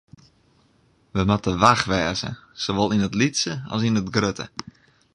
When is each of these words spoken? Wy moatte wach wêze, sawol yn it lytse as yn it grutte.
Wy 1.13 1.21
moatte 1.27 1.51
wach 1.63 1.83
wêze, 1.89 2.29
sawol 2.63 2.91
yn 2.93 3.05
it 3.07 3.17
lytse 3.19 3.53
as 3.73 3.81
yn 3.87 3.99
it 4.01 4.09
grutte. 4.15 4.45